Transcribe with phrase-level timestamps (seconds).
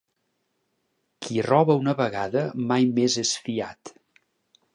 [1.25, 3.95] Qui roba una vegada mai més és fiat.